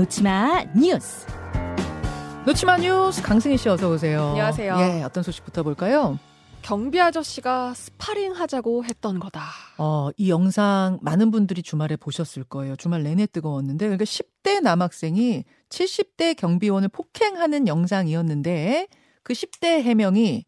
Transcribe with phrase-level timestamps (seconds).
[0.00, 1.26] 놓지마 뉴스.
[2.46, 4.28] 놓지마 뉴스 강승희 씨 어서 오세요.
[4.28, 4.76] 안녕하세요.
[4.78, 6.18] 예, 어떤 소식부터 볼까요?
[6.62, 9.42] 경비 아저씨가 스파링 하자고 했던 거다.
[9.76, 12.76] 어, 이 영상 많은 분들이 주말에 보셨을 거예요.
[12.76, 18.88] 주말 내내 뜨거웠는데 그러니까 10대 남학생이 70대 경비원을 폭행하는 영상이었는데
[19.22, 20.46] 그 10대 해명이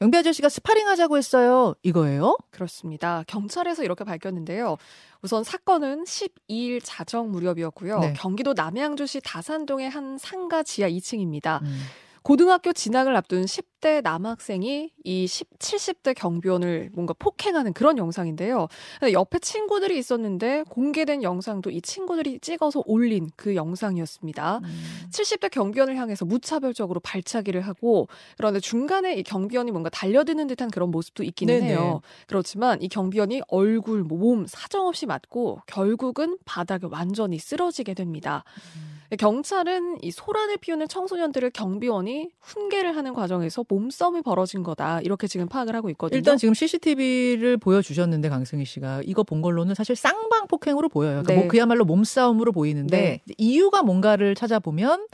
[0.00, 1.74] 경비 아저씨가 스파링 하자고 했어요.
[1.82, 2.38] 이거예요?
[2.50, 3.22] 그렇습니다.
[3.26, 4.78] 경찰에서 이렇게 밝혔는데요.
[5.20, 7.98] 우선 사건은 12일 자정 무렵이었고요.
[7.98, 8.12] 네.
[8.14, 11.60] 경기도 남양주시 다산동의 한 상가 지하 2층입니다.
[11.62, 11.82] 음.
[12.22, 18.68] 고등학교 진학을 앞둔 10대 남학생이 이 10, 70대 경비원을 뭔가 폭행하는 그런 영상인데요.
[19.10, 24.60] 옆에 친구들이 있었는데 공개된 영상도 이 친구들이 찍어서 올린 그 영상이었습니다.
[24.62, 25.08] 음.
[25.10, 31.22] 70대 경비원을 향해서 무차별적으로 발차기를 하고 그런데 중간에 이 경비원이 뭔가 달려드는 듯한 그런 모습도
[31.24, 31.68] 있기는 네네.
[31.70, 32.02] 해요.
[32.26, 38.44] 그렇지만 이 경비원이 얼굴, 몸 사정없이 맞고 결국은 바닥에 완전히 쓰러지게 됩니다.
[38.76, 38.99] 음.
[39.18, 45.74] 경찰은 이 소란을 피우는 청소년들을 경비원이 훈계를 하는 과정에서 몸싸움이 벌어진 거다 이렇게 지금 파악을
[45.74, 46.16] 하고 있거든요.
[46.16, 51.22] 일단 지금 CCTV를 보여주셨는데 강승희 씨가 이거 본 걸로는 사실 쌍방 폭행으로 보여요.
[51.22, 51.40] 그러니까 네.
[51.40, 53.34] 뭐 그야말로 몸싸움으로 보이는데 네.
[53.36, 55.06] 이유가 뭔가를 찾아보면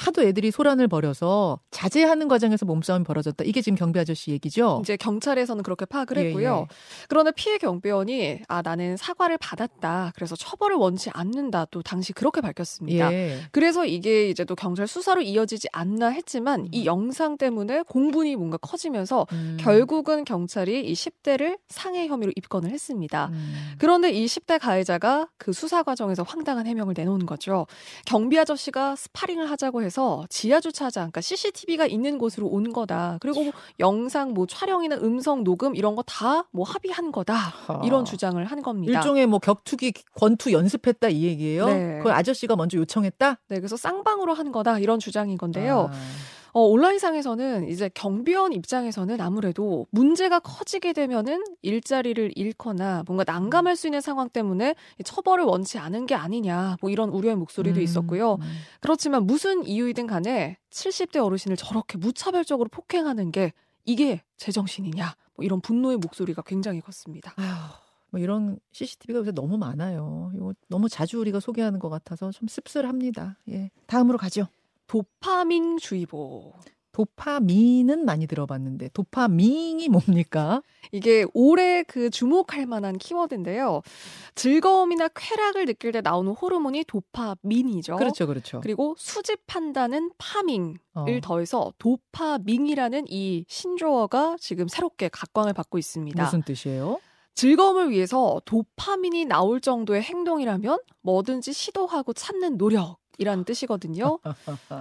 [0.00, 3.44] 하도 애들이 소란을 벌여서 자제하는 과정에서 몸싸움이 벌어졌다.
[3.44, 4.80] 이게 지금 경비 아저씨 얘기죠.
[4.82, 6.66] 이제 경찰에서는 그렇게 파악을 예, 했고요.
[6.70, 6.74] 예.
[7.08, 10.12] 그런데 피해 경비원이 아 나는 사과를 받았다.
[10.14, 11.66] 그래서 처벌을 원치 않는다.
[11.70, 13.12] 또 당시 그렇게 밝혔습니다.
[13.12, 13.40] 예.
[13.52, 19.26] 그래서 이게 이제 또 경찰 수사로 이어지지 않나 했지만 이 영상 때문에 공분이 뭔가 커지면서
[19.32, 19.58] 음.
[19.60, 23.28] 결국은 경찰이 이 10대를 상해 혐의로 입건을 했습니다.
[23.32, 23.74] 음.
[23.78, 27.66] 그런데 이 10대 가해자가 그 수사 과정에서 황당한 해명을 내놓은 거죠.
[28.06, 29.89] 경비 아저씨가 스파링을 하자고 해서
[30.28, 33.18] 지하 주차장, 그러니까 CCTV가 있는 곳으로 온 거다.
[33.20, 37.34] 그리고 뭐 영상 뭐 촬영이나 음성 녹음 이런 거 다 뭐 합의한 거다.
[37.34, 37.80] 하.
[37.84, 38.92] 이런 주장을 한 겁니다.
[38.98, 41.66] 일종의 뭐 격투기 권투 연습했다 이 얘기예요.
[41.66, 41.96] 네.
[41.98, 43.36] 그걸 아저씨가 먼저 요청했다.
[43.48, 45.90] 네, 그래서 쌍방으로 한 거다 이런 주장인 건데요.
[45.92, 45.96] 아.
[46.52, 54.00] 어, 온라인상에서는 이제 경비원 입장에서는 아무래도 문제가 커지게 되면은 일자리를 잃거나 뭔가 난감할 수 있는
[54.00, 58.34] 상황 때문에 이 처벌을 원치 않은 게 아니냐 뭐 이런 우려의 목소리도 음, 있었고요.
[58.34, 58.40] 음.
[58.80, 63.52] 그렇지만 무슨 이유이든 간에 70대 어르신을 저렇게 무차별적으로 폭행하는 게
[63.84, 67.32] 이게 제정신이냐 뭐 이런 분노의 목소리가 굉장히 컸습니다.
[67.36, 67.72] 아휴,
[68.10, 70.32] 뭐 이런 CCTV가 요새 너무 많아요.
[70.34, 73.38] 이거 너무 자주 우리가 소개하는 것 같아서 좀 씁쓸합니다.
[73.50, 73.70] 예.
[73.86, 74.48] 다음으로 가죠.
[74.90, 76.52] 도파민 주의보.
[76.90, 80.62] 도파민은 많이 들어봤는데 도파민이 뭡니까?
[80.90, 83.82] 이게 올해 그 주목할 만한 키워드인데요.
[84.34, 87.94] 즐거움이나 쾌락을 느낄 때 나오는 호르몬이 도파민이죠.
[87.94, 88.60] 그렇죠, 그렇죠.
[88.60, 91.06] 그리고 수집한다는 파밍을 어.
[91.22, 96.20] 더해서 도파밍이라는 이 신조어가 지금 새롭게 각광을 받고 있습니다.
[96.20, 96.98] 무슨 뜻이에요?
[97.36, 104.18] 즐거움을 위해서 도파민이 나올 정도의 행동이라면 뭐든지 시도하고 찾는 노력 이라는 뜻이거든요.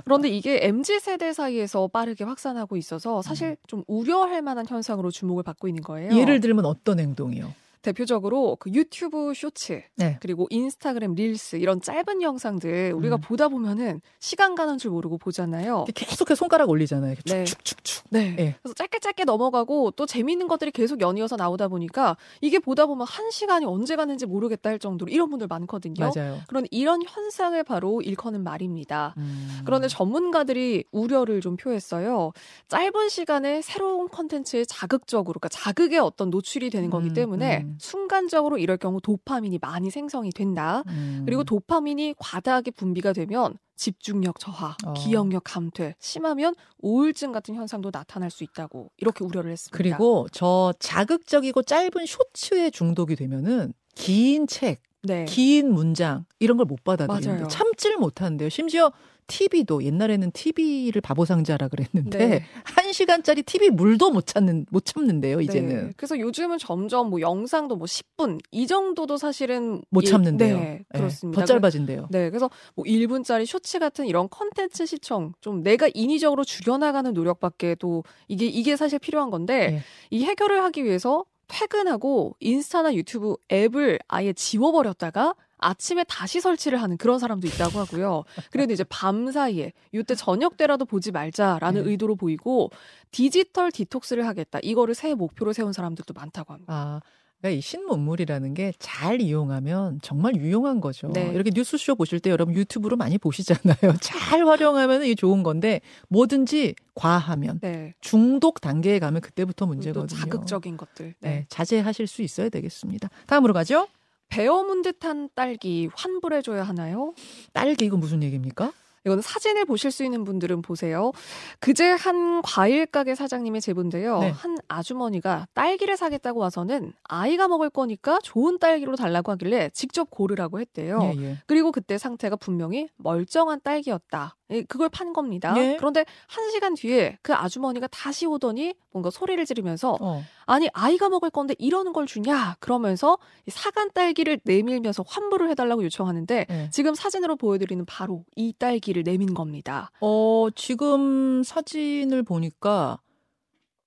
[0.06, 5.68] 그런데 이게 MZ 세대 사이에서 빠르게 확산하고 있어서 사실 좀 우려할 만한 현상으로 주목을 받고
[5.68, 6.16] 있는 거예요.
[6.16, 7.54] 예를 들면 어떤 행동이요?
[7.82, 10.18] 대표적으로 그 유튜브 쇼츠 네.
[10.22, 13.22] 그리고 인스타그램 릴스 이런 짧은 영상들 우리가 음.
[13.22, 15.86] 보다 보면은 시간 가는 줄 모르고 보잖아요.
[15.96, 17.16] 계속해서 손가락 올리잖아요.
[17.26, 17.44] 네.
[17.46, 18.06] 축축축축.
[18.10, 18.36] 네.
[18.40, 18.56] 예.
[18.62, 23.32] 그래서 짧게 짧게 넘어가고 또 재미있는 것들이 계속 연이어서 나오다 보니까 이게 보다 보면 한
[23.32, 26.12] 시간이 언제 가는지 모르겠다 할 정도로 이런 분들 많거든요.
[26.14, 26.40] 맞아요.
[26.48, 29.14] 그런데 이런 현상을 바로 일컫는 말입니다.
[29.18, 29.62] 음.
[29.66, 32.34] 그런데 전문가들이 우려를 좀 표했어요.
[32.68, 37.69] 짧은 시간에 새로운 컨텐츠에 자극적으로, 그러니까 자극의 어떤 노출이 되는 거기 음, 때문에 음.
[37.80, 40.84] 순간적으로 이럴 경우 도파민이 많이 생성이 된다.
[40.88, 41.24] 음.
[41.26, 44.94] 그리고 도파민이 과다하게 분비가 되면 집중력 저하, 어.
[44.94, 49.78] 기억력 감퇴, 심하면 우울증 같은 현상도 나타날 수 있다고 이렇게 우려를 했습니다.
[49.78, 55.24] 그리고 저 자극적이고 짧은 쇼츠에 중독이 되면은 긴 책, 네.
[55.26, 57.48] 긴 문장 이런 걸 못 받아들이는데.
[57.48, 58.50] 참지를 못하는데요.
[58.50, 58.92] 심지어
[59.30, 62.44] TV도 옛날에는 TV를 바보 상자라 그랬는데 네.
[62.64, 65.40] 한 시간짜리 TV 물도 못 찾는 못 참는데요.
[65.40, 65.94] 이제는 네.
[65.96, 70.58] 그래서 요즘은 점점 뭐 영상도 뭐 10분 이 정도도 사실은 못 예- 참는데요.
[70.58, 71.40] 네, 예, 그렇습니다.
[71.40, 72.08] 더 짧아진대요.
[72.10, 78.04] 네, 그래서 뭐 1분짜리 쇼츠 같은 이런 컨텐츠 시청 좀 내가 인위적으로 줄여나가는 노력밖에 또
[78.28, 79.82] 이게 이게 사실 필요한 건데 네.
[80.10, 87.20] 이 해결을 하기 위해서 퇴근하고 인스타나 유튜브 앱을 아예 지워버렸다가 아침에 다시 설치를 하는 그런
[87.20, 88.24] 사람도 있다고 하고요.
[88.52, 91.90] 그래도 이제 밤 사이에 이때 저녁 때라도 보지 말자라는 네.
[91.92, 92.72] 의도로 보이고
[93.12, 94.60] 디지털 디톡스를 하겠다.
[94.62, 96.74] 이거를 새해 목표로 세운 사람들도 많다고 합니다.
[96.74, 97.02] 아,
[97.40, 101.10] 그러니까 이 신문물이라는 게 잘 이용하면 정말 유용한 거죠.
[101.14, 101.32] 네.
[101.34, 103.76] 이렇게 뉴스쇼 보실 때 여러분 유튜브로 많이 보시잖아요.
[104.02, 105.80] 잘 활용하면 이게 좋은 건데
[106.10, 107.94] 뭐든지 과하면 네.
[108.02, 110.20] 중독 단계에 가면 그때부터 또 문제거든요.
[110.20, 111.16] 자극적인 것들.
[111.22, 111.46] 네, 네.
[111.50, 113.10] 자제하실 수 있어야 되겠습니다.
[113.28, 113.88] 다음으로 가죠.
[114.30, 117.14] 베어문 듯한 딸기 환불해줘야 하나요?
[117.54, 118.72] 딸기 이거 무슨 얘기입니까?
[119.06, 121.12] 이거는 사진을 보실 수 있는 분들은 보세요.
[121.60, 124.20] 그제 한 과일 가게 사장님의 제보인데요.
[124.20, 124.30] 네.
[124.30, 131.00] 한 아주머니가 딸기를 사겠다고 와서는 아이가 먹을 거니까 좋은 딸기로 달라고 하길래 직접 고르라고 했대요.
[131.16, 131.38] 예, 예.
[131.48, 134.36] 그리고 그때 상태가 분명히 멀쩡한 딸기였다.
[134.52, 135.54] 예, 그걸 판 겁니다.
[135.58, 135.76] 예.
[135.78, 140.24] 그런데 한 시간 뒤에 그 아주머니가 다시 오더니 뭔가 소리를 지르면서 어.
[140.46, 146.46] 아니 아이가 먹을 건데 이러는 걸 주냐 그러면서 이 사간 딸기를 내밀면서 환불을 해달라고 요청하는데
[146.50, 146.70] 예.
[146.72, 149.92] 지금 사진으로 보여드리는 바로 이 딸기를 내민 겁니다.
[150.02, 153.00] 어, 지금 사진을 보니까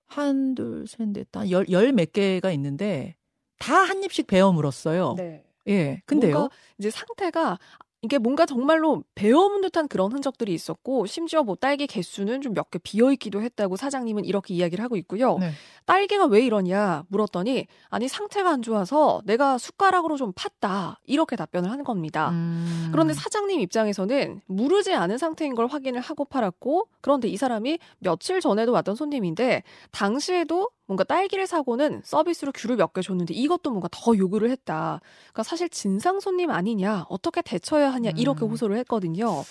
[0.07, 3.17] 한, 둘, 셋, 넷, 다 열, 열 몇 개가 있는데
[3.59, 5.15] 다 한 입씩 베어 물었어요.
[5.17, 5.45] 네.
[5.69, 6.03] 예.
[6.07, 6.33] 근데요.
[6.35, 7.59] 뭔가 이제 상태가
[8.05, 12.79] 이게 뭔가 정말로 베어문 듯한 그런 흔적들이 있었고 심지어 뭐 딸기 개수는 좀 몇 개
[12.83, 15.39] 비어 있기도 했다고 사장님은 이렇게 이야기를 하고 있고요.
[15.39, 15.53] 네.
[15.87, 21.85] 딸기가 왜 이러냐 물었더니 아니 상태가 안 좋아서 내가 숟가락으로 좀 팠다 이렇게 답변을 하는
[21.85, 22.31] 겁니다.
[22.31, 22.89] 음.
[22.93, 28.73] 그런데 사장님 입장에서는 무르지 않은 상태인 걸 확인을 하고 팔았고 그런데 이 사람이 며칠 전에도
[28.73, 29.63] 왔던 손님인데
[29.93, 35.01] 당시에도 뭔가 딸기를 사고는 서비스로 귤을 몇 개 줬는데 이것도 뭔가 더 요구를 했다.
[35.33, 38.51] 그러니까 사실 진상 손님 아니냐 어떻게 대처해야 하냐 이렇게 음.
[38.51, 39.45] 호소를 했거든요.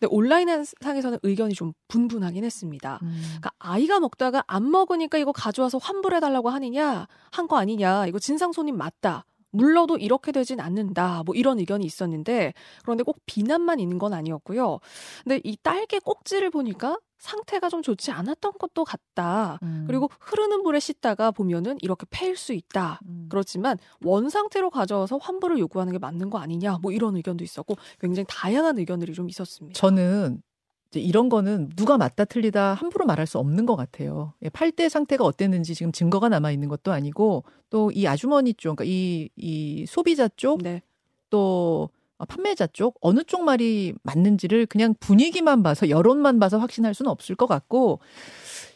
[0.00, 0.48] 근데 온라인
[0.80, 2.98] 상에서는 의견이 좀 분분하긴 했습니다.
[3.02, 3.20] 음.
[3.24, 8.52] 그러니까 아이가 먹다가 안 먹으니까 이거 가져와서 환불해 달라고 하느냐 한 거 아니냐 이거 진상
[8.52, 9.24] 손님 맞다.
[9.54, 11.22] 물러도 이렇게 되진 않는다.
[11.26, 14.78] 뭐 이런 의견이 있었는데 그런데 꼭 비난만 있는 건 아니었고요.
[15.24, 19.60] 근데 이 딸기 꼭지를 보니까 상태가 좀 좋지 않았던 것도 같다.
[19.62, 19.84] 음.
[19.86, 22.98] 그리고 흐르는 물에 씻다가 보면은 이렇게 패일 수 있다.
[23.06, 23.26] 음.
[23.30, 26.78] 그렇지만 원 상태로 가져와서 환불을 요구하는 게 맞는 거 아니냐.
[26.82, 29.78] 뭐 이런 의견도 있었고 굉장히 다양한 의견들이 좀 있었습니다.
[29.78, 30.42] 저는
[30.90, 34.34] 이제 이런 거는 누가 맞다 틀리다 함부로 말할 수 없는 것 같아요.
[34.42, 38.84] 예, 팔때 상태가 어땠는지 지금 증거가 남아 있는 것도 아니고 또 이 아주머니 쪽, 그러니까
[38.92, 40.82] 이, 이 소비자 쪽, 네.
[41.30, 47.10] 또 어, 판매자 쪽 어느 쪽 말이 맞는지를 그냥 분위기만 봐서 여론만 봐서 확신할 수는
[47.10, 48.00] 없을 것 같고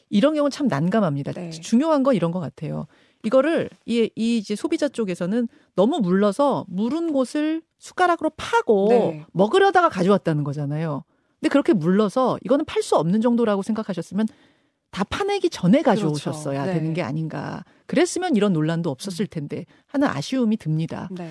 [0.08, 1.32] 이런 경우는 참 난감합니다.
[1.32, 1.50] 네.
[1.50, 2.86] 중요한 건 이런 것 같아요.
[3.24, 9.24] 이거를 이, 이 이제 소비자 쪽에서는 너무 물러서 물은 곳을 숟가락으로 파고 네.
[9.32, 11.02] 먹으려다가 가져왔다는 거잖아요.
[11.40, 14.28] 근데 그렇게 물러서 이거는 팔 수 없는 정도라고 생각하셨으면
[14.90, 16.72] 다 파내기 전에 가져오셨어야 그렇죠.
[16.72, 16.78] 네.
[16.78, 17.64] 되는 게 아닌가.
[17.86, 21.08] 그랬으면 이런 논란도 없었을 텐데 하는 아쉬움이 듭니다.
[21.12, 21.30] 네.